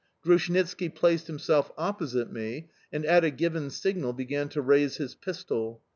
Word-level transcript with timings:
Grushnitski 0.23 0.89
placed 0.89 1.27
himself 1.27 1.69
opposite 1.77 2.33
me 2.33 2.69
and, 2.91 3.05
at 3.05 3.23
a 3.23 3.29
given 3.29 3.69
signal, 3.69 4.13
began 4.13 4.49
to 4.49 4.59
raise 4.59 4.97
his 4.97 5.13
pistol. 5.13 5.83